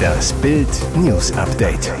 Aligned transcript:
Das 0.00 0.32
Bild 0.34 0.68
News 0.96 1.32
Update. 1.32 1.92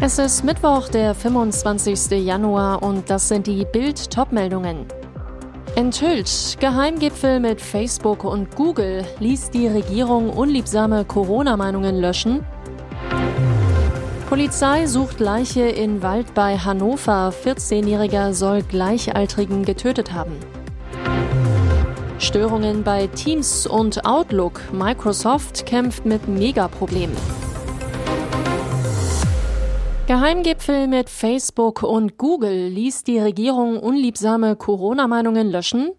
Es 0.00 0.18
ist 0.18 0.44
Mittwoch, 0.44 0.88
der 0.88 1.14
25. 1.14 2.10
Januar 2.24 2.82
und 2.82 3.08
das 3.08 3.28
sind 3.28 3.46
die 3.46 3.64
Bild 3.64 4.10
Topmeldungen. 4.10 4.86
Enthüllt. 5.74 6.56
Geheimgipfel 6.60 7.40
mit 7.40 7.60
Facebook 7.60 8.24
und 8.24 8.54
Google 8.56 9.04
ließ 9.20 9.50
die 9.50 9.66
Regierung 9.68 10.30
unliebsame 10.30 11.04
Corona-Meinungen 11.04 11.96
löschen. 11.96 12.44
Polizei 14.28 14.86
sucht 14.86 15.20
Leiche 15.20 15.62
in 15.62 16.02
Wald 16.02 16.34
bei 16.34 16.58
Hannover. 16.58 17.32
14-Jähriger 17.44 18.32
soll 18.32 18.62
Gleichaltrigen 18.62 19.64
getötet 19.64 20.12
haben. 20.12 20.36
Störungen 22.18 22.82
bei 22.82 23.08
Teams 23.08 23.66
und 23.66 24.06
Outlook. 24.06 24.60
Microsoft 24.72 25.66
kämpft 25.66 26.06
mit 26.06 26.26
Megaproblemen. 26.26 27.16
Geheimgipfel 30.06 30.86
mit 30.86 31.10
Facebook 31.10 31.82
und 31.82 32.16
Google 32.16 32.68
ließ 32.68 33.02
die 33.02 33.18
Regierung 33.18 33.80
unliebsame 33.80 34.54
Corona-Meinungen 34.54 35.50
löschen. 35.50 35.90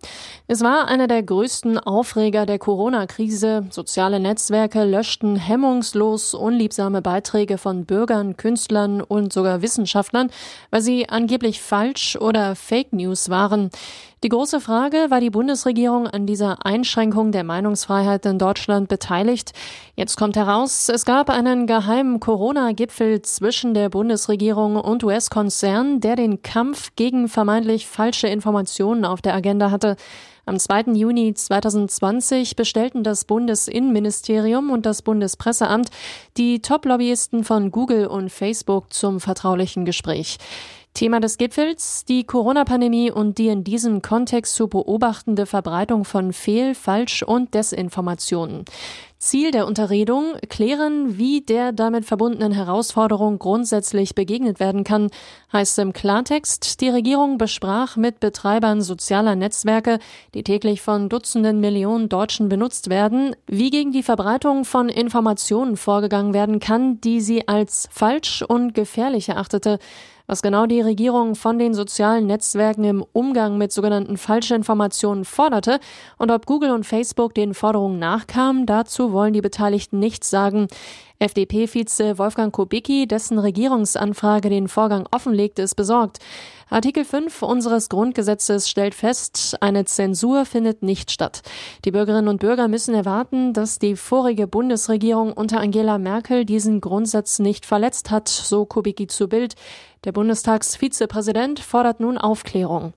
Es 0.47 0.61
war 0.61 0.87
einer 0.87 1.07
der 1.07 1.21
größten 1.23 1.77
Aufreger 1.77 2.45
der 2.45 2.57
Corona-Krise. 2.57 3.67
Soziale 3.69 4.21
Netzwerke 4.21 4.85
löschten 4.85 5.35
hemmungslos 5.35 6.33
unliebsame 6.33 7.01
Beiträge 7.01 7.57
von 7.57 7.85
Bürgern, 7.85 8.37
Künstlern 8.37 9.01
und 9.01 9.33
sogar 9.33 9.61
Wissenschaftlern, 9.61 10.31
weil 10.71 10.81
sie 10.81 11.09
angeblich 11.09 11.61
falsch 11.61 12.15
oder 12.15 12.55
Fake 12.55 12.93
News 12.93 13.29
waren. 13.29 13.71
Die 14.23 14.29
große 14.29 14.59
Frage, 14.59 15.11
war 15.11 15.19
die 15.19 15.29
Bundesregierung 15.29 16.07
an 16.07 16.25
dieser 16.25 16.65
Einschränkung 16.65 17.31
der 17.31 17.43
Meinungsfreiheit 17.43 18.25
in 18.25 18.39
Deutschland 18.39 18.89
beteiligt? 18.89 19.51
Jetzt 19.95 20.17
kommt 20.17 20.35
heraus, 20.35 20.89
es 20.89 21.05
gab 21.05 21.29
einen 21.29 21.67
geheimen 21.67 22.19
Corona-Gipfel 22.19 23.21
zwischen 23.21 23.75
der 23.75 23.89
Bundesregierung 23.89 24.75
und 24.75 25.03
US-Konzern, 25.03 26.01
der 26.01 26.15
den 26.15 26.41
Kampf 26.41 26.89
gegen 26.95 27.27
vermeintlich 27.27 27.85
falsche 27.85 28.27
Informationen 28.27 29.05
auf 29.05 29.21
der 29.21 29.35
Agenda 29.35 29.69
hatte. 29.69 29.97
Am 30.47 30.57
2. 30.57 30.93
Juni 30.93 31.35
2020 31.35 32.55
bestellten 32.55 33.03
das 33.03 33.23
Bundesinnenministerium 33.23 34.71
und 34.71 34.87
das 34.87 35.03
Bundespresseamt 35.03 35.89
die 36.37 36.63
Top-Lobbyisten 36.63 37.43
von 37.43 37.69
Google 37.69 38.07
und 38.07 38.31
Facebook 38.31 38.91
zum 38.91 39.19
vertraulichen 39.19 39.85
Gespräch. 39.85 40.39
Thema 40.93 41.19
des 41.19 41.37
Gipfels 41.37 42.05
die 42.05 42.23
Corona-Pandemie 42.23 43.11
und 43.11 43.37
die 43.37 43.47
in 43.47 43.63
diesem 43.63 44.01
Kontext 44.01 44.55
zu 44.55 44.67
beobachtende 44.67 45.45
Verbreitung 45.45 46.05
von 46.05 46.33
Fehl-, 46.33 46.75
Falsch- 46.75 47.23
und 47.23 47.53
Desinformationen. 47.53 48.65
Ziel 49.19 49.49
der 49.49 49.65
Unterredung 49.65 50.35
klären, 50.47 51.17
wie 51.17 51.41
der 51.41 51.71
damit 51.71 52.05
verbundenen 52.05 52.51
Herausforderung 52.51 53.39
grundsätzlich 53.39 54.13
begegnet 54.13 54.59
werden 54.59 54.83
kann, 54.83 55.09
heißt 55.51 55.79
im 55.79 55.91
Klartext, 55.91 56.81
die 56.81 56.89
Regierung 56.89 57.39
besprach 57.39 57.97
mit 57.97 58.19
Betreibern 58.19 58.81
sozialer 58.81 59.35
Netzwerke, 59.35 59.97
die 60.35 60.43
täglich 60.43 60.83
von 60.83 61.09
Dutzenden 61.09 61.59
Millionen 61.59 62.09
Deutschen 62.09 62.47
benutzt 62.47 62.91
werden, 62.91 63.35
wie 63.47 63.71
gegen 63.71 63.91
die 63.91 64.03
Verbreitung 64.03 64.65
von 64.65 64.87
Informationen 64.87 65.77
vorgegangen 65.77 66.35
werden 66.35 66.59
kann, 66.59 67.01
die 67.01 67.19
sie 67.19 67.47
als 67.47 67.89
falsch 67.91 68.43
und 68.43 68.75
gefährlich 68.75 69.29
erachtete. 69.29 69.79
Was 70.29 70.41
genau 70.41 70.65
die 70.65 70.81
Regierung 70.81 71.35
von 71.35 71.57
den 71.57 71.73
sozialen 71.73 72.27
Netzwerken 72.27 72.83
im 72.83 73.05
Umgang 73.13 73.57
mit 73.57 73.71
sogenannten 73.71 74.17
Falschinformationen 74.17 75.23
forderte 75.23 75.79
und 76.17 76.31
ob 76.31 76.45
Google 76.45 76.71
und 76.71 76.85
Facebook 76.85 77.33
den 77.33 77.53
Forderungen 77.53 77.97
nachkamen, 77.97 78.65
dazu 78.65 79.06
wollen 79.11 79.33
die 79.33 79.41
Beteiligten 79.41 79.99
nichts 79.99 80.29
sagen. 80.29 80.67
FDP-Vize 81.19 82.17
Wolfgang 82.17 82.53
Kubicki, 82.53 83.07
dessen 83.07 83.39
Regierungsanfrage 83.39 84.49
den 84.49 84.67
Vorgang 84.67 85.07
offenlegt, 85.11 85.57
ist 85.59 85.75
besorgt. 85.75 86.19
Artikel 86.69 87.05
5 87.05 87.41
unseres 87.43 87.89
Grundgesetzes 87.89 88.69
stellt 88.69 88.93
fest, 88.93 89.55
eine 89.61 89.85
Zensur 89.85 90.45
findet 90.45 90.83
nicht 90.83 91.11
statt. 91.11 91.41
Die 91.85 91.91
Bürgerinnen 91.91 92.27
und 92.27 92.41
Bürger 92.41 92.67
müssen 92.67 92.93
erwarten, 92.93 93.53
dass 93.53 93.79
die 93.79 93.95
vorige 93.95 94.47
Bundesregierung 94.47 95.31
unter 95.33 95.59
Angela 95.59 95.97
Merkel 95.97 96.45
diesen 96.45 96.81
Grundsatz 96.81 97.39
nicht 97.39 97.65
verletzt 97.65 98.11
hat, 98.11 98.27
so 98.27 98.65
Kubicki 98.65 99.07
zu 99.07 99.27
Bild. 99.27 99.55
Der 100.03 100.11
Bundestagsvizepräsident 100.11 101.59
fordert 101.59 101.99
nun 101.99 102.17
Aufklärung. 102.17 102.93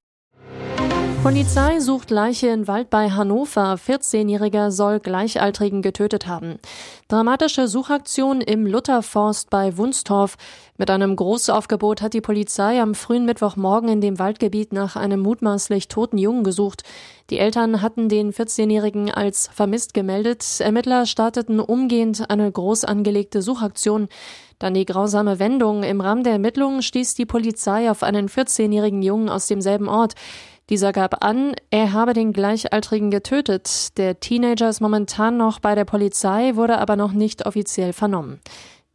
Polizei 1.23 1.81
sucht 1.81 2.11
Leiche 2.11 2.49
in 2.49 2.67
Wald 2.67 2.89
bei 2.89 3.11
Hannover. 3.11 3.75
14-Jähriger 3.75 4.71
soll 4.71 5.01
Gleichaltrigen 5.01 5.83
getötet 5.83 6.27
haben. 6.27 6.57
Dramatische 7.09 7.69
Suchaktion 7.69 8.41
im 8.41 8.67
Lutherforst 8.67 9.51
bei 9.51 9.77
Wunstorf. 9.77 10.39
Mit 10.79 10.91
einem 10.91 11.15
Großaufgebot 11.15 12.01
hat 12.01 12.15
die 12.15 12.23
Polizei 12.23 12.81
am 12.81 12.95
frühen 12.95 13.27
Mittwochmorgen 13.27 13.91
in 13.91 14.01
dem 14.01 14.19
Waldgebiet 14.19 14.73
nach 14.73 14.97
einem 14.97 15.21
mutmaßlich 15.21 15.89
toten 15.89 16.17
Jungen 16.17 16.43
gesucht. 16.43 16.85
Die 17.29 17.39
Eltern 17.39 17.83
hatten 17.83 18.09
den 18.09 18.33
14-Jährigen 18.33 19.11
als 19.11 19.51
vermisst 19.53 19.93
gemeldet. 19.93 20.43
Ermittler 20.61 21.05
starteten 21.05 21.61
umgehend 21.61 22.31
eine 22.31 22.51
groß 22.51 22.87
angelegte 22.87 23.43
Suchaktion. 23.43 24.09
Dann 24.59 24.73
die 24.73 24.87
grausame 24.87 25.39
Wendung. 25.39 25.83
Im 25.83 26.01
Rahmen 26.01 26.25
der 26.25 26.35
Ermittlungen 26.35 26.81
stieß 26.81 27.15
die 27.15 27.27
Polizei 27.27 27.91
auf 27.91 28.03
einen 28.03 28.29
14-jährigen 28.29 29.03
Jungen 29.03 29.29
aus 29.29 29.49
demselben 29.49 29.89
Ort. 29.89 30.15
Dieser 30.71 30.93
gab 30.93 31.25
an, 31.25 31.55
er 31.71 31.93
habe 31.93 32.13
den 32.13 32.33
Gleichaltrigen 32.33 33.11
getötet. 33.11 33.99
Der 33.99 34.21
Teenager 34.21 34.69
ist 34.69 34.81
momentan 34.81 35.37
noch 35.37 35.59
bei 35.59 35.75
der 35.75 35.85
Polizei, 35.85 36.55
wurde 36.55 36.79
aber 36.79 36.95
noch 36.95 37.11
nicht 37.11 37.45
offiziell 37.45 37.93
vernommen. 37.93 38.41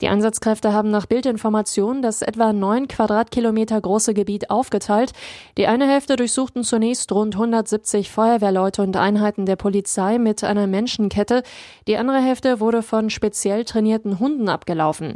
Die 0.02 0.10
Einsatzkräfte 0.10 0.74
haben 0.74 0.92
nach 0.92 1.06
Bildinformationen 1.06 2.02
das 2.02 2.22
etwa 2.22 2.52
neun 2.52 2.90
Quadratkilometer 2.90 3.80
große 3.80 4.14
Gebiet 4.14 4.50
aufgeteilt. 4.50 5.14
Die 5.58 5.68
eine 5.68 5.88
Hälfte 5.88 6.18
durchsuchten 6.18 6.66
zunächst 6.66 7.14
rund 7.14 7.36
170 7.36 8.12
Feuerwehrleute 8.12 8.82
und 8.82 8.98
Einheiten 8.98 9.46
der 9.46 9.56
Polizei 9.56 10.18
mit 10.18 10.44
einer 10.44 10.68
Menschenkette. 10.68 11.44
Die 11.88 11.96
andere 11.96 12.20
Hälfte 12.22 12.60
wurde 12.60 12.82
von 12.82 13.10
speziell 13.10 13.64
trainierten 13.64 14.20
Hunden 14.20 14.50
abgelaufen. 14.50 15.16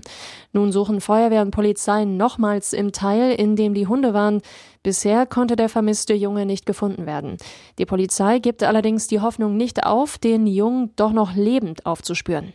Nun 0.54 0.72
suchen 0.72 1.02
Feuerwehr 1.02 1.42
und 1.42 1.52
Polizei 1.52 2.06
nochmals 2.06 2.72
im 2.72 2.94
Teil, 2.94 3.34
in 3.34 3.58
dem 3.58 3.74
die 3.74 3.88
Hunde 3.88 4.14
waren. 4.14 4.42
Bisher 4.82 5.26
konnte 5.26 5.58
der 5.58 5.68
vermisste 5.68 6.14
Junge 6.14 6.46
nicht 6.46 6.66
gefunden 6.66 7.06
werden. 7.06 7.36
Die 7.80 7.86
Polizei 7.86 8.40
gibt 8.40 8.64
allerdings 8.64 9.08
die 9.08 9.20
Hoffnung 9.20 9.58
nicht 9.58 9.86
auf, 9.86 10.18
den 10.18 10.48
Jungen 10.48 10.94
doch 10.96 11.12
noch 11.12 11.36
lebend 11.36 11.86
aufzuspüren. 11.86 12.54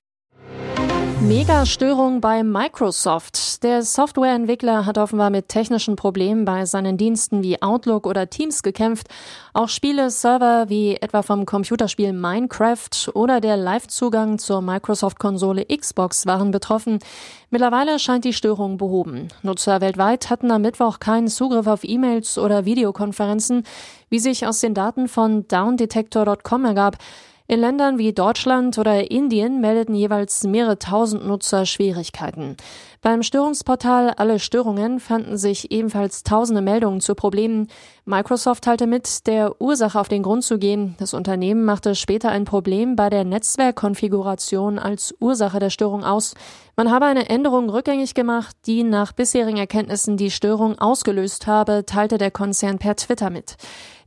Mega-Störung 1.27 2.21
bei 2.21 2.43
Microsoft. 2.43 3.63
Der 3.63 3.83
Softwareentwickler 3.83 4.85
hat 4.85 4.99
offenbar 4.99 5.31
mit 5.31 5.49
technischen 5.49 5.97
Problemen 5.97 6.45
bei 6.45 6.67
seinen 6.67 6.99
Diensten 6.99 7.43
wie 7.43 7.63
Outlook 7.63 8.07
oder 8.07 8.29
Teams 8.29 8.63
gekämpft. 8.63 9.09
Auch 9.55 9.71
Spiele-Server 9.71 10.69
wie 10.69 10.97
etwa 10.97 11.23
vom 11.23 11.47
Computerspiel 11.47 12.13
Minecraft 12.13 13.09
oder 13.15 13.41
der 13.41 13.57
Live-Zugang 13.57 14.39
zur 14.39 14.61
Microsoft-Konsole 14.61 15.65
Xbox 15.65 16.27
waren 16.27 16.51
betroffen. 16.51 16.99
Mittlerweile 17.49 17.99
scheint 17.99 18.27
die 18.27 18.35
Störung 18.35 18.77
behoben. 18.77 19.29
Nutzer 19.43 19.81
weltweit 19.81 20.29
hatten 20.29 20.51
am 20.51 20.61
Mittwoch 20.61 21.01
keinen 21.01 21.29
Zugriff 21.29 21.67
auf 21.67 21.85
E-Mails 21.85 22.37
oder 22.37 22.67
Videokonferenzen, 22.67 23.65
wie 24.11 24.19
sich 24.19 24.47
aus 24.47 24.61
den 24.61 24.75
Daten 24.75 25.09
von 25.09 25.49
downdetector.com 25.49 26.67
ergab. 26.67 26.99
In 27.47 27.61
Ländern 27.61 27.99
wie 27.99 28.15
Deutschland 28.15 28.79
oder 28.79 29.11
Indien 29.11 29.61
meldeten 29.61 29.95
jeweils 29.95 30.45
mehrere 30.45 30.79
tausend 30.79 31.27
Nutzer 31.27 31.67
Schwierigkeiten. 31.67 32.57
Beim 33.05 33.23
Störungsportal 33.23 34.15
Alle 34.17 34.39
Störungen 34.39 34.99
fanden 34.99 35.37
sich 35.37 35.71
ebenfalls 35.71 36.23
tausende 36.23 36.63
Meldungen 36.63 37.03
zu 37.03 37.15
Problemen. 37.15 37.69
Microsoft 38.07 38.65
teilte 38.65 38.87
mit, 38.87 39.27
der 39.27 39.61
Ursache 39.61 40.01
auf 40.01 40.09
den 40.09 40.23
Grund 40.23 40.43
zu 40.43 40.59
gehen. 40.59 40.95
Das 40.99 41.13
Unternehmen 41.13 41.67
machte 41.67 41.97
später 41.97 42.31
ein 42.31 42.47
Problem 42.47 42.97
bei 42.97 43.11
der 43.11 43.25
Netzwerkkonfiguration 43.25 44.79
als 44.79 45.15
Ursache 45.21 45.59
der 45.59 45.69
Störung 45.69 46.03
aus. 46.03 46.33
Man 46.77 46.91
habe 46.91 47.05
eine 47.05 47.29
Änderung 47.29 47.69
rückgängig 47.69 48.15
gemacht, 48.15 48.57
die 48.65 48.83
nach 48.83 49.13
bisherigen 49.13 49.59
Erkenntnissen 49.59 50.17
die 50.17 50.31
Störung 50.31 50.79
ausgelöst 50.79 51.47
habe, 51.47 51.85
teilte 51.85 52.17
der 52.17 52.31
Konzern 52.31 52.79
per 52.79 52.97
Twitter 52.97 53.29
mit. 53.29 53.57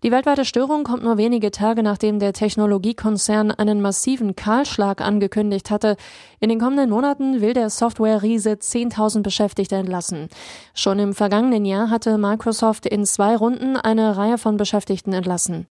Die 0.03 0.11
weltweite 0.11 0.45
Störung 0.45 0.83
kommt 0.83 1.03
nur 1.03 1.17
wenige 1.17 1.49
Tage 1.49 1.81
nachdem 1.81 2.19
der 2.19 2.31
Technologiekonzern 2.31 3.49
einen 3.49 3.81
massiven 3.81 4.35
Kahlschlag 4.35 5.01
angekündigt 5.01 5.71
hatte. 5.71 5.97
In 6.39 6.49
den 6.49 6.59
kommenden 6.59 6.91
Monaten 6.91 7.41
will 7.41 7.53
der 7.53 7.71
Software-Riese 7.71 8.59
10.000 8.89 9.21
Beschäftigte 9.21 9.75
entlassen. 9.75 10.29
Schon 10.73 10.99
im 10.99 11.13
vergangenen 11.13 11.65
Jahr 11.65 11.89
hatte 11.89 12.17
Microsoft 12.17 12.85
in 12.85 13.05
zwei 13.05 13.35
Runden 13.35 13.77
eine 13.77 14.17
Reihe 14.17 14.37
von 14.37 14.57
Beschäftigten 14.57 15.13
entlassen. 15.13 15.67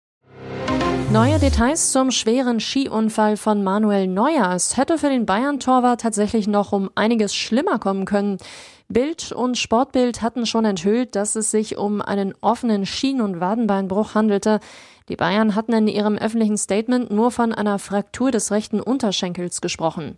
Neue 1.12 1.38
Details 1.38 1.92
zum 1.92 2.10
schweren 2.10 2.58
Skiunfall 2.58 3.36
von 3.36 3.62
Manuel 3.62 4.06
Neuer. 4.06 4.52
Es 4.54 4.78
hätte 4.78 4.96
für 4.96 5.10
den 5.10 5.26
Bayern-Torwart 5.26 6.00
tatsächlich 6.00 6.46
noch 6.46 6.72
um 6.72 6.88
einiges 6.94 7.34
schlimmer 7.34 7.78
kommen 7.78 8.06
können. 8.06 8.38
Bild 8.88 9.30
und 9.30 9.58
Sportbild 9.58 10.22
hatten 10.22 10.46
schon 10.46 10.64
enthüllt, 10.64 11.14
dass 11.14 11.36
es 11.36 11.50
sich 11.50 11.76
um 11.76 12.00
einen 12.00 12.34
offenen 12.40 12.86
Schien- 12.86 13.20
und 13.20 13.40
Wadenbeinbruch 13.40 14.14
handelte. 14.14 14.60
Die 15.08 15.16
Bayern 15.16 15.54
hatten 15.54 15.72
in 15.72 15.88
ihrem 15.88 16.16
öffentlichen 16.16 16.56
Statement 16.56 17.10
nur 17.10 17.30
von 17.30 17.52
einer 17.52 17.78
Fraktur 17.78 18.30
des 18.30 18.50
rechten 18.50 18.80
Unterschenkels 18.80 19.60
gesprochen. 19.60 20.16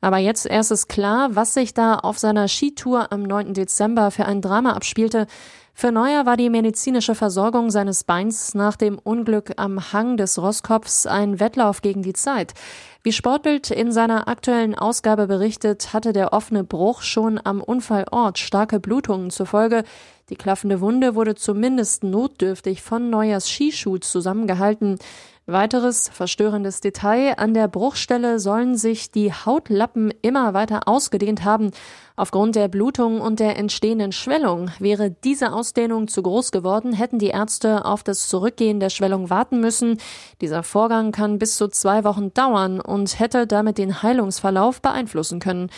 Aber 0.00 0.18
jetzt 0.18 0.44
erst 0.44 0.70
ist 0.70 0.88
klar, 0.88 1.34
was 1.34 1.54
sich 1.54 1.72
da 1.72 1.94
auf 1.94 2.18
seiner 2.18 2.46
Skitour 2.46 3.10
am 3.10 3.22
9. 3.22 3.54
Dezember 3.54 4.10
für 4.10 4.26
ein 4.26 4.42
Drama 4.42 4.74
abspielte. 4.74 5.26
Für 5.72 5.90
Neuer 5.90 6.26
war 6.26 6.36
die 6.36 6.50
medizinische 6.50 7.14
Versorgung 7.14 7.70
seines 7.70 8.04
Beins 8.04 8.54
nach 8.54 8.76
dem 8.76 8.98
Unglück 8.98 9.54
am 9.56 9.92
Hang 9.92 10.16
des 10.16 10.38
Rosskopfs 10.38 11.06
ein 11.06 11.40
Wettlauf 11.40 11.80
gegen 11.80 12.02
die 12.02 12.12
Zeit. 12.12 12.54
Wie 13.02 13.12
Sportbild 13.12 13.70
in 13.70 13.92
seiner 13.92 14.28
aktuellen 14.28 14.74
Ausgabe 14.74 15.26
berichtet, 15.26 15.92
hatte 15.92 16.12
der 16.12 16.32
offene 16.32 16.64
Bruch 16.64 17.02
schon 17.02 17.40
am 17.42 17.60
Unfallort 17.60 18.38
starke 18.38 18.80
Blutungen 18.80 19.30
zur 19.30 19.46
Folge. 19.46 19.84
Die 20.30 20.36
klaffende 20.36 20.80
Wunde 20.80 21.14
wurde 21.14 21.34
zumindest 21.34 22.02
notdürftig 22.02 22.80
von 22.80 23.10
Neuers 23.10 23.48
Skischuh 23.48 23.98
zusammengehalten. 23.98 24.98
Weiteres 25.46 26.08
verstörendes 26.08 26.80
Detail, 26.80 27.34
an 27.36 27.52
der 27.52 27.68
Bruchstelle 27.68 28.38
sollen 28.38 28.76
sich 28.76 29.10
die 29.10 29.30
Hautlappen 29.30 30.10
immer 30.22 30.54
weiter 30.54 30.88
ausgedehnt 30.88 31.44
haben. 31.44 31.70
Aufgrund 32.16 32.56
der 32.56 32.68
Blutung 32.68 33.20
und 33.20 33.40
der 33.40 33.58
entstehenden 33.58 34.12
Schwellung 34.12 34.70
wäre 34.78 35.10
diese 35.10 35.52
Ausdehnung 35.52 36.08
zu 36.08 36.22
groß 36.22 36.50
geworden, 36.50 36.94
hätten 36.94 37.18
die 37.18 37.28
Ärzte 37.28 37.84
auf 37.84 38.02
das 38.02 38.26
Zurückgehen 38.28 38.80
der 38.80 38.88
Schwellung 38.88 39.28
warten 39.28 39.60
müssen. 39.60 39.98
Dieser 40.40 40.62
Vorgang 40.62 41.12
kann 41.12 41.38
bis 41.38 41.58
zu 41.58 41.68
zwei 41.68 42.04
Wochen 42.04 42.32
dauern 42.32 42.80
und 42.80 43.18
hätte 43.20 43.46
damit 43.46 43.76
den 43.76 44.02
Heilungsverlauf 44.02 44.80
beeinflussen 44.80 45.40
können. 45.40 45.68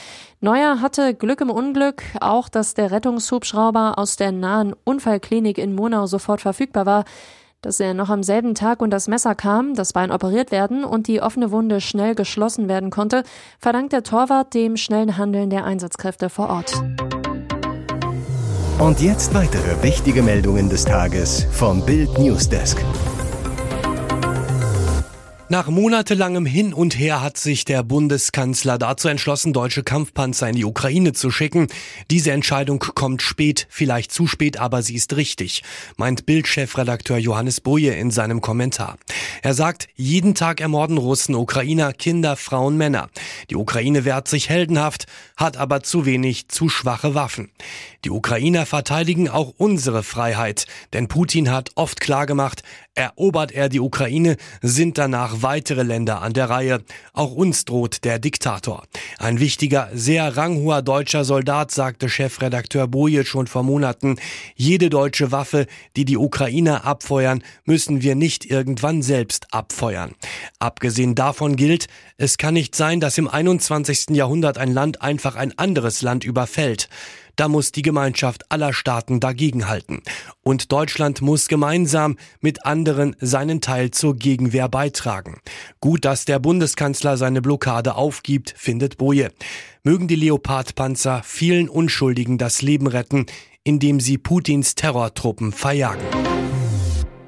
Neuer 0.41 0.81
hatte 0.81 1.13
Glück 1.13 1.41
im 1.41 1.51
Unglück, 1.51 2.05
auch 2.21 2.49
dass 2.49 2.75
der 2.75 2.93
Rettungshubschrauber 2.93 3.99
aus 3.99 4.15
der 4.15 4.31
nahen 4.31 4.77
Unfallklinik 4.85 5.59
in 5.59 5.75
Monau 5.75 6.07
sofort 6.07 6.41
verfügbar 6.41 6.87
war 6.87 7.05
dass 7.67 7.81
er 7.81 7.95
noch 7.95 8.11
am 8.11 8.23
selben 8.23 8.55
Tag 8.55 8.81
und 8.81 8.91
das 8.91 9.09
Messer 9.09 9.35
kam, 9.35 9.75
das 9.75 9.93
Bein 9.93 10.13
operiert 10.13 10.53
werden 10.53 10.85
und 10.85 11.09
die 11.09 11.21
offene 11.21 11.51
Wunde 11.51 11.81
schnell 11.81 12.15
geschlossen 12.15 12.69
werden 12.69 12.91
konnte, 12.91 13.25
verdankt 13.59 13.93
der 13.93 14.05
Torwart 14.05 14.55
dem 14.55 14.77
schnellen 14.77 15.19
Handeln 15.19 15.51
der 15.51 15.65
Einsatzkräfte 15.65 16.31
vor 16.31 16.49
Ort. 16.49 16.73
Und 18.79 19.01
jetzt 19.01 19.35
weitere 19.35 19.83
wichtige 19.83 20.23
Meldungen 20.23 20.69
des 20.69 20.85
Tages 20.85 21.45
vom 21.51 21.85
Bild 21.85 22.17
Newsdesk. 22.21 22.79
Nach 25.49 25.69
monatelangem 25.69 26.45
Hin 26.45 26.75
und 26.75 26.99
Her 26.99 27.23
hat 27.23 27.39
sich 27.39 27.65
der 27.65 27.85
Bundeskanzler 27.85 28.79
dazu 28.79 29.07
entschlossen, 29.07 29.53
deutsche 29.53 29.85
Kampfpanzer 29.85 30.49
in 30.49 30.57
die 30.57 30.65
Ukraine 30.65 31.13
zu 31.13 31.31
schicken. 31.31 31.69
Diese 32.11 32.33
Entscheidung 32.33 32.81
kommt 32.81 33.23
spät, 33.23 33.69
vielleicht 33.71 34.11
zu 34.11 34.27
spät, 34.27 34.59
aber 34.59 34.83
sie 34.83 34.97
ist 34.97 35.15
richtig, 35.15 35.63
meint 35.97 36.27
Bildchefredakteur 36.27 37.19
Johannes 37.19 37.61
Boje 37.61 37.95
in 37.95 38.11
seinem 38.11 38.41
Kommentar. 38.41 38.99
Er 39.47 39.55
sagt, 39.55 39.87
jeden 39.95 40.35
Tag 40.35 40.61
ermorden 40.61 40.99
Russen 40.99 41.37
Ukrainer, 41.37 41.93
Kinder, 41.93 42.35
Frauen, 42.35 42.77
Männer. 42.77 43.11
Die 43.49 43.55
Ukraine 43.55 44.05
wehrt 44.05 44.27
sich 44.27 44.49
heldenhaft, 44.49 45.07
hat 45.37 45.57
aber 45.57 45.85
zu 45.85 46.05
wenig, 46.05 46.49
zu 46.49 46.69
schwache 46.69 47.15
Waffen. 47.15 47.53
Die 48.05 48.11
Ukrainer 48.11 48.67
verteidigen 48.67 49.29
auch 49.29 49.55
unsere 49.57 50.03
Freiheit, 50.03 50.67
denn 50.93 51.07
Putin 51.07 51.53
hat 51.53 51.71
oft 51.77 52.01
klargemacht, 52.01 52.65
erobert 52.97 53.53
er 53.53 53.69
die 53.69 53.79
Ukraine, 53.79 54.37
sind 54.63 54.99
danach 54.99 55.43
weitere 55.43 55.83
Länder 55.83 56.23
an 56.23 56.33
der 56.33 56.51
Reihe. 56.51 56.83
Auch 57.13 57.33
uns 57.33 57.65
droht 57.65 58.05
der 58.05 58.19
Diktator. 58.19 58.85
Ein 59.19 59.39
wichtiger, 59.39 59.91
sehr 59.93 60.37
ranghoher 60.37 60.83
deutscher 60.83 61.25
Soldat 61.25 61.71
sagte 61.71 62.09
Chefredakteur 62.09 62.89
Boje 62.89 63.25
schon 63.25 63.47
vor 63.47 63.63
Monaten, 63.63 64.17
jede 64.57 64.89
deutsche 64.89 65.31
Waffe, 65.31 65.67
die 65.95 66.05
die 66.05 66.17
Ukrainer 66.17 66.85
abfeuern, 66.85 67.45
müssen 67.65 68.03
wir 68.03 68.15
nicht 68.15 68.45
irgendwann 68.47 69.03
selbst 69.03 69.36
abfeuern. 69.53 70.15
Abgesehen 70.59 71.15
davon 71.15 71.57
gilt, 71.57 71.87
es 72.17 72.39
kann 72.39 72.55
nicht 72.55 72.75
sein, 72.75 73.01
dass 73.01 73.19
im 73.19 73.29
21. 73.29 74.11
Jahrhundert 74.11 74.59
ein 74.59 74.73
Land 74.73 75.03
einfach 75.03 75.37
ein 75.37 75.57
anderes 75.59 76.03
Land 76.03 76.25
überfällt. 76.25 76.89
Da 77.37 77.49
muss 77.49 77.71
die 77.71 77.83
Gemeinschaft 77.83 78.51
aller 78.51 78.73
Staaten 78.73 79.21
dagegenhalten. 79.21 80.03
Und 80.43 80.73
Deutschland 80.73 81.21
muss 81.21 81.49
gemeinsam 81.49 82.17
mit 82.41 82.65
anderen 82.65 83.15
seinen 83.21 83.61
Teil 83.61 83.91
zur 83.91 84.17
Gegenwehr 84.17 84.71
beitragen. 84.71 85.41
Gut, 85.81 86.07
dass 86.07 86.25
der 86.25 86.39
Bundeskanzler 86.39 87.19
seine 87.19 87.43
Blockade 87.43 87.95
aufgibt, 87.95 88.55
findet 88.57 88.97
Boje. 88.97 89.33
Mögen 89.83 90.09
die 90.09 90.17
Leopardpanzer 90.17 91.23
vielen 91.25 91.69
Unschuldigen 91.69 92.39
das 92.39 92.63
Leben 92.63 92.87
retten, 92.87 93.27
indem 93.65 94.01
sie 94.01 94.17
Putins 94.17 94.75
Terrortruppen 94.75 95.53
verjagen. 95.53 96.03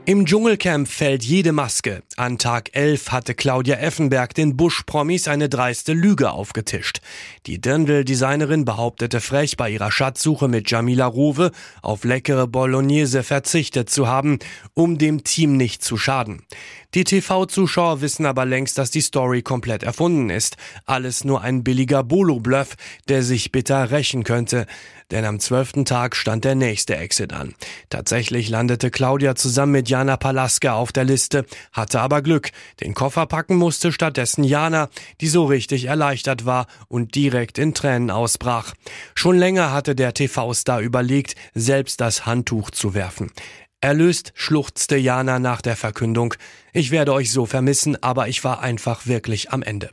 Im 0.09 0.25
Dschungelcamp 0.25 0.89
fällt 0.89 1.23
jede 1.23 1.53
Maske. 1.53 2.03
An 2.17 2.39
Tag 2.39 2.71
11 2.73 3.13
hatte 3.13 3.35
Claudia 3.35 3.77
Effenberg 3.77 4.33
den 4.33 4.57
Bush-Promis 4.57 5.29
eine 5.29 5.51
dreiste 5.51 5.93
Lüge 5.93 6.31
aufgetischt. 6.31 7.03
Die 7.45 7.61
Dirndl-Designerin 7.61 8.65
behauptete 8.65 9.21
frech, 9.21 9.59
bei 9.59 9.69
ihrer 9.69 9.93
Schatzsuche 9.93 10.49
mit 10.49 10.71
Jamila 10.71 11.05
Rowe 11.05 11.51
auf 11.83 12.05
leckere 12.05 12.47
Bolognese 12.47 13.23
verzichtet 13.23 13.91
zu 13.91 14.09
haben, 14.09 14.39
um 14.73 14.97
dem 14.97 15.25
Team 15.25 15.59
nicht 15.59 15.85
zu 15.85 15.99
schaden. 15.99 16.47
Die 16.95 17.05
TV-Zuschauer 17.05 18.01
wissen 18.01 18.25
aber 18.25 18.47
längst, 18.47 18.79
dass 18.79 18.91
die 18.91 19.03
Story 19.03 19.43
komplett 19.43 19.83
erfunden 19.83 20.31
ist. 20.31 20.57
Alles 20.87 21.23
nur 21.23 21.43
ein 21.43 21.63
billiger 21.63 22.03
Bolo-Bluff, 22.03 22.77
der 23.09 23.23
sich 23.23 23.53
bitter 23.53 23.91
rächen 23.91 24.25
könnte. 24.25 24.65
Denn 25.11 25.25
am 25.25 25.41
zwölften 25.41 25.85
Tag 25.85 26.15
stand 26.17 26.45
der 26.45 26.55
nächste 26.55 26.97
Exit 26.97 27.33
an. 27.33 27.55
Tatsächlich 27.89 28.51
landete 28.51 28.91
Claudia 28.91 29.35
zusammen 29.35 29.73
mit 29.73 29.89
Jana 29.89 30.17
Palaska 30.17 30.75
auf 30.75 30.93
der 30.93 31.05
Liste, 31.05 31.47
hatte 31.73 32.01
aber 32.01 32.21
Glück. 32.21 32.51
Den 32.81 32.95
Koffer 32.95 33.27
packen 33.27 33.57
musste 33.57 33.91
stattdessen 33.91 34.45
Jana, 34.45 34.91
die 35.21 35.29
so 35.29 35.47
richtig 35.47 35.87
erleichtert 35.87 36.45
war 36.45 36.67
und 36.89 37.15
direkt 37.15 37.59
in 37.59 37.73
Tränen 37.73 38.11
ausbrach. 38.11 38.75
Schon 39.15 39.39
länger 39.39 39.73
hatte 39.73 39.95
der 39.95 40.13
TV-Star 40.13 40.81
überlegt, 40.81 41.37
selbst 41.55 42.01
das 42.01 42.27
Handtuch 42.27 42.71
zu 42.71 42.93
werfen. 42.93 43.31
Erlöst 43.81 44.33
schluchzte 44.35 44.97
Jana 44.97 45.39
nach 45.39 45.63
der 45.63 45.77
Verkündung. 45.77 46.35
Ich 46.73 46.91
werde 46.91 47.13
euch 47.13 47.31
so 47.31 47.47
vermissen, 47.47 48.03
aber 48.03 48.29
ich 48.29 48.43
war 48.43 48.61
einfach 48.61 49.07
wirklich 49.07 49.53
am 49.53 49.63
Ende. 49.63 49.91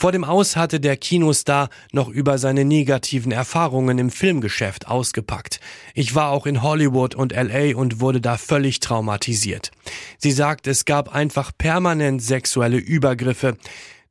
Vor 0.00 0.12
dem 0.12 0.24
Aus 0.24 0.56
hatte 0.56 0.80
der 0.80 0.96
Kinostar 0.96 1.68
noch 1.92 2.08
über 2.08 2.38
seine 2.38 2.64
negativen 2.64 3.32
Erfahrungen 3.32 3.98
im 3.98 4.08
Filmgeschäft 4.08 4.88
ausgepackt. 4.88 5.60
Ich 5.92 6.14
war 6.14 6.30
auch 6.30 6.46
in 6.46 6.62
Hollywood 6.62 7.14
und 7.14 7.32
LA 7.32 7.76
und 7.76 8.00
wurde 8.00 8.22
da 8.22 8.38
völlig 8.38 8.80
traumatisiert. 8.80 9.70
Sie 10.16 10.32
sagt, 10.32 10.66
es 10.66 10.86
gab 10.86 11.14
einfach 11.14 11.52
permanent 11.58 12.22
sexuelle 12.22 12.78
Übergriffe. 12.78 13.58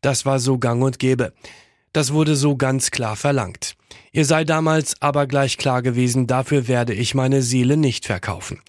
Das 0.02 0.28
war 0.28 0.38
so 0.38 0.60
gang 0.60 0.84
und 0.84 1.00
gäbe. 1.00 1.34
Das 1.92 2.14
wurde 2.14 2.36
so 2.36 2.56
ganz 2.56 2.92
klar 2.92 3.16
verlangt. 3.16 3.76
Ihr 4.12 4.26
sei 4.26 4.44
damals 4.44 5.02
aber 5.02 5.26
gleich 5.26 5.58
klar 5.58 5.82
gewesen, 5.82 6.28
dafür 6.28 6.68
werde 6.68 6.94
ich 6.94 7.16
meine 7.16 7.42
Seele 7.42 7.78
nicht 7.78 8.06
verkaufen. 8.06 8.62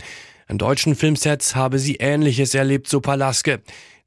An 0.47 0.57
deutschen 0.57 0.97
Filmsets 0.97 1.55
habe 1.55 1.79
sie 1.79 1.97
Ähnliches 1.97 2.55
erlebt, 2.55 2.89
so 2.89 3.03
Palaske. 3.03 3.61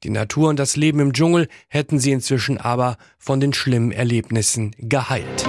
Die 0.04 0.10
Natur 0.10 0.50
und 0.50 0.58
das 0.58 0.76
Leben 0.76 1.00
im 1.00 1.14
Dschungel 1.14 1.48
hätten 1.68 1.98
sie 1.98 2.12
inzwischen 2.12 2.58
aber 2.58 2.98
von 3.16 3.40
den 3.40 3.54
schlimmen 3.54 3.90
Erlebnissen 3.90 4.76
geheilt. 4.78 5.48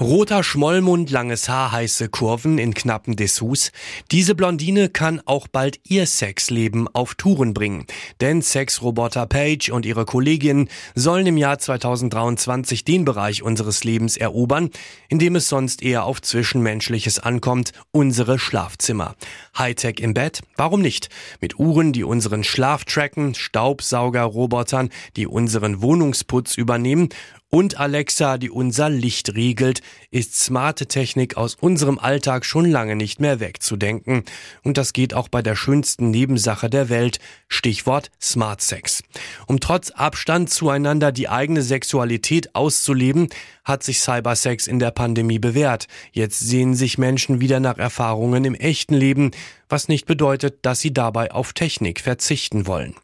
Roter 0.00 0.42
Schmollmund, 0.42 1.12
langes 1.12 1.48
Haar, 1.48 1.70
heiße 1.70 2.08
Kurven 2.08 2.58
in 2.58 2.74
knappen 2.74 3.14
Dessous. 3.14 3.70
Diese 4.10 4.34
Blondine 4.34 4.88
kann 4.88 5.22
auch 5.24 5.46
bald 5.46 5.78
ihr 5.84 6.06
Sexleben 6.06 6.88
auf 6.88 7.14
Touren 7.14 7.54
bringen. 7.54 7.86
Denn 8.20 8.42
Sexroboter 8.42 9.26
Page 9.26 9.70
und 9.70 9.86
ihre 9.86 10.04
Kolleginnen 10.04 10.68
sollen 10.96 11.28
im 11.28 11.36
Jahr 11.36 11.60
2023 11.60 12.84
den 12.84 13.04
Bereich 13.04 13.44
unseres 13.44 13.84
Lebens 13.84 14.16
erobern, 14.16 14.70
in 15.08 15.20
dem 15.20 15.36
es 15.36 15.48
sonst 15.48 15.80
eher 15.80 16.04
auf 16.04 16.20
Zwischenmenschliches 16.20 17.20
ankommt, 17.20 17.70
unsere 17.92 18.40
Schlafzimmer. 18.40 19.14
Hightech 19.56 20.00
im 20.00 20.12
Bett? 20.12 20.40
Warum 20.56 20.82
nicht? 20.82 21.08
Mit 21.40 21.60
Uhren, 21.60 21.92
die 21.92 22.02
unseren 22.02 22.42
Schlaf 22.42 22.84
tracken, 22.84 23.34
Staubsaugerrobotern, 23.36 24.90
die 25.14 25.28
unseren 25.28 25.82
Wohnungsputz 25.82 26.56
übernehmen 26.56 27.10
und 27.50 27.78
Alexa, 27.78 28.36
die 28.36 28.50
unser 28.50 28.90
Licht 28.90 29.34
riegelt, 29.34 29.80
ist 30.10 30.34
smarte 30.34 30.86
Technik 30.86 31.36
aus 31.36 31.54
unserem 31.54 32.00
Alltag 32.00 32.44
schon 32.44 32.68
lange 32.68 32.96
nicht 32.96 33.20
mehr 33.20 33.38
wegzudenken. 33.38 34.24
Und 34.64 34.76
das 34.76 34.92
geht 34.92 35.14
auch 35.14 35.28
bei 35.28 35.40
der 35.40 35.54
schönsten 35.54 36.10
Nebensache 36.10 36.68
der 36.68 36.88
Welt, 36.88 37.20
Stichwort 37.48 38.10
Smart 38.20 38.60
Sex. 38.60 39.04
Um 39.46 39.60
trotz 39.60 39.90
Abstand 39.92 40.50
zueinander 40.50 41.12
die 41.12 41.28
eigene 41.28 41.62
Sexualität 41.62 42.56
auszuleben, 42.56 43.28
hat 43.64 43.82
sich 43.82 44.00
Cybersex 44.00 44.66
in 44.66 44.78
der 44.78 44.90
Pandemie 44.90 45.38
bewährt. 45.38 45.88
Jetzt 46.12 46.40
sehen 46.40 46.74
sich 46.74 46.98
Menschen 46.98 47.40
wieder 47.40 47.60
nach 47.60 47.78
Erfahrungen 47.78 48.44
im 48.44 48.54
echten 48.54 48.94
Leben, 48.94 49.30
was 49.68 49.88
nicht 49.88 50.06
bedeutet, 50.06 50.58
dass 50.62 50.80
sie 50.80 50.92
dabei 50.92 51.32
auf 51.32 51.52
Technik 51.52 52.00
verzichten 52.00 52.66
wollen. 52.66 52.94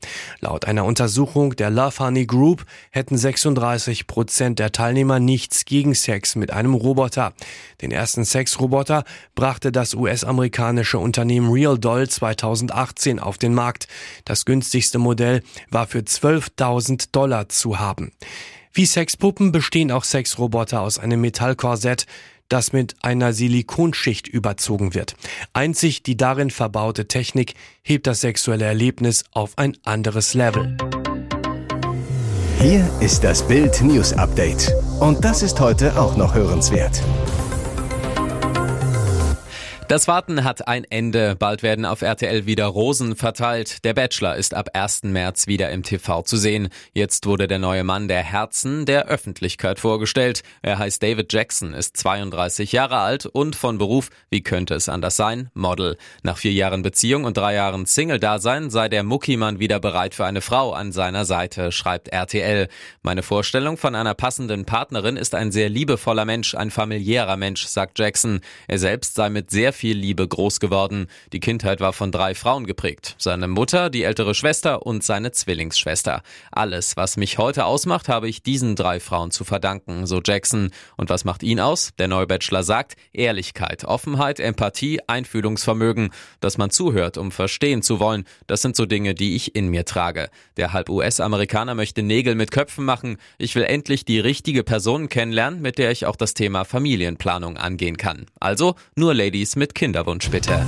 Laut 0.40 0.66
einer 0.66 0.84
Untersuchung 0.84 1.56
der 1.56 1.70
Love 1.70 1.98
Honey 1.98 2.26
Group 2.26 2.66
hätten 2.90 3.16
36 3.16 4.06
Prozent 4.06 4.58
der 4.58 4.70
Teilnehmer 4.70 5.18
nichts 5.18 5.64
gegen 5.64 5.94
Sex 5.94 6.36
mit 6.36 6.52
einem 6.52 6.74
Roboter. 6.74 7.32
Den 7.80 7.90
ersten 7.90 8.24
Sexroboter 8.24 9.04
brachte 9.34 9.72
das 9.72 9.94
US-amerikanische 9.94 10.98
Unternehmen 10.98 11.50
Real 11.50 11.78
Doll 11.78 12.08
2018 12.08 13.18
auf 13.18 13.38
den 13.38 13.54
Markt. 13.54 13.88
Das 14.24 14.44
günstigste 14.44 14.98
Modell 14.98 15.42
war 15.70 15.86
für 15.86 16.00
12.000 16.00 17.08
Dollar 17.12 17.48
zu 17.48 17.78
haben. 17.78 18.12
Wie 18.72 18.86
Sexpuppen 18.86 19.50
bestehen 19.50 19.90
auch 19.90 20.04
Sexroboter 20.04 20.80
aus 20.80 20.98
einem 20.98 21.20
Metallkorsett, 21.20 22.06
das 22.48 22.72
mit 22.72 22.94
einer 23.02 23.32
Silikonschicht 23.32 24.28
überzogen 24.28 24.94
wird. 24.94 25.14
Einzig 25.52 26.02
die 26.02 26.16
darin 26.16 26.50
verbaute 26.50 27.08
Technik 27.08 27.54
hebt 27.82 28.06
das 28.06 28.20
sexuelle 28.20 28.64
Erlebnis 28.64 29.24
auf 29.32 29.58
ein 29.58 29.76
anderes 29.84 30.34
Level. 30.34 30.76
Hier 32.60 32.88
ist 33.00 33.24
das 33.24 33.46
Bild 33.46 33.80
News 33.82 34.12
Update. 34.12 34.72
Und 35.00 35.24
das 35.24 35.42
ist 35.42 35.58
heute 35.60 35.98
auch 35.98 36.16
noch 36.16 36.34
hörenswert. 36.34 37.02
Das 39.90 40.06
Warten 40.06 40.44
hat 40.44 40.68
ein 40.68 40.84
Ende. 40.84 41.34
Bald 41.36 41.64
werden 41.64 41.84
auf 41.84 42.02
RTL 42.02 42.46
wieder 42.46 42.66
Rosen 42.66 43.16
verteilt. 43.16 43.84
Der 43.84 43.92
Bachelor 43.92 44.36
ist 44.36 44.54
ab 44.54 44.68
1. 44.72 45.02
März 45.02 45.48
wieder 45.48 45.70
im 45.70 45.82
TV 45.82 46.22
zu 46.22 46.36
sehen. 46.36 46.68
Jetzt 46.92 47.26
wurde 47.26 47.48
der 47.48 47.58
neue 47.58 47.82
Mann 47.82 48.06
der 48.06 48.22
Herzen 48.22 48.86
der 48.86 49.08
Öffentlichkeit 49.08 49.80
vorgestellt. 49.80 50.44
Er 50.62 50.78
heißt 50.78 51.02
David 51.02 51.32
Jackson, 51.32 51.74
ist 51.74 51.96
32 51.96 52.70
Jahre 52.70 52.98
alt 52.98 53.26
und 53.26 53.56
von 53.56 53.78
Beruf, 53.78 54.10
wie 54.30 54.44
könnte 54.44 54.76
es 54.76 54.88
anders 54.88 55.16
sein, 55.16 55.50
Model. 55.54 55.96
Nach 56.22 56.38
vier 56.38 56.52
Jahren 56.52 56.82
Beziehung 56.82 57.24
und 57.24 57.36
drei 57.36 57.54
Jahren 57.54 57.84
Single-Dasein 57.84 58.70
sei 58.70 58.88
der 58.88 59.02
Muckimann 59.02 59.58
wieder 59.58 59.80
bereit 59.80 60.14
für 60.14 60.24
eine 60.24 60.40
Frau 60.40 60.72
an 60.72 60.92
seiner 60.92 61.24
Seite, 61.24 61.72
schreibt 61.72 62.10
RTL. 62.10 62.68
Meine 63.02 63.24
Vorstellung 63.24 63.76
von 63.76 63.96
einer 63.96 64.14
passenden 64.14 64.66
Partnerin 64.66 65.16
ist 65.16 65.34
ein 65.34 65.50
sehr 65.50 65.68
liebevoller 65.68 66.26
Mensch, 66.26 66.54
ein 66.54 66.70
familiärer 66.70 67.36
Mensch, 67.36 67.66
sagt 67.66 67.98
Jackson. 67.98 68.38
Er 68.68 68.78
selbst 68.78 69.16
sei 69.16 69.30
mit 69.30 69.50
sehr 69.50 69.72
viel 69.80 69.96
Liebe 69.96 70.28
groß 70.28 70.60
geworden. 70.60 71.06
Die 71.32 71.40
Kindheit 71.40 71.80
war 71.80 71.94
von 71.94 72.12
drei 72.12 72.34
Frauen 72.34 72.66
geprägt. 72.66 73.14
Seine 73.16 73.48
Mutter, 73.48 73.88
die 73.88 74.02
ältere 74.02 74.34
Schwester 74.34 74.84
und 74.84 75.02
seine 75.02 75.32
Zwillingsschwester. 75.32 76.22
Alles, 76.52 76.98
was 76.98 77.16
mich 77.16 77.38
heute 77.38 77.64
ausmacht, 77.64 78.10
habe 78.10 78.28
ich 78.28 78.42
diesen 78.42 78.76
drei 78.76 79.00
Frauen 79.00 79.30
zu 79.30 79.42
verdanken, 79.42 80.06
so 80.06 80.20
Jackson. 80.22 80.70
Und 80.98 81.08
was 81.08 81.24
macht 81.24 81.42
ihn 81.42 81.60
aus? 81.60 81.92
Der 81.98 82.08
neue 82.08 82.26
Bachelor 82.26 82.62
sagt, 82.62 82.96
Ehrlichkeit, 83.14 83.86
Offenheit, 83.86 84.38
Empathie, 84.38 85.00
Einfühlungsvermögen, 85.06 86.10
dass 86.40 86.58
man 86.58 86.68
zuhört, 86.68 87.16
um 87.16 87.32
verstehen 87.32 87.80
zu 87.80 88.00
wollen. 88.00 88.26
Das 88.46 88.60
sind 88.60 88.76
so 88.76 88.84
Dinge, 88.84 89.14
die 89.14 89.34
ich 89.34 89.54
in 89.54 89.68
mir 89.68 89.86
trage. 89.86 90.28
Der 90.58 90.74
halb 90.74 90.90
US-Amerikaner 90.90 91.74
möchte 91.74 92.02
Nägel 92.02 92.34
mit 92.34 92.50
Köpfen 92.50 92.84
machen. 92.84 93.16
Ich 93.38 93.54
will 93.54 93.64
endlich 93.64 94.04
die 94.04 94.20
richtige 94.20 94.62
Person 94.62 95.08
kennenlernen, 95.08 95.62
mit 95.62 95.78
der 95.78 95.90
ich 95.90 96.04
auch 96.04 96.16
das 96.16 96.34
Thema 96.34 96.64
Familienplanung 96.64 97.56
angehen 97.56 97.96
kann. 97.96 98.26
Also 98.40 98.74
nur 98.94 99.14
Ladies 99.14 99.56
mit 99.70 99.74
Kinderwunsch 99.74 100.30
bitte. 100.30 100.66